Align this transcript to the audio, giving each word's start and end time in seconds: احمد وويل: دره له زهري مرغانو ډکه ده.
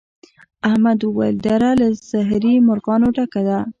احمد 0.69 0.99
وويل: 1.03 1.35
دره 1.45 1.69
له 1.79 1.87
زهري 2.09 2.53
مرغانو 2.67 3.07
ډکه 3.17 3.41
ده. 3.47 3.59